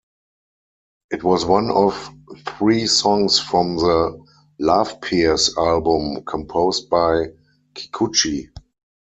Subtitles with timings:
[1.11, 2.09] It was one of
[2.57, 4.19] three songs from the
[4.59, 7.27] "Loveppears" album composed by
[7.75, 8.49] Kikuchi.